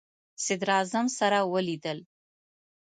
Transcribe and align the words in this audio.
صدراعظم 0.45 1.05
سره 1.17 1.39
ولیدل. 1.53 1.99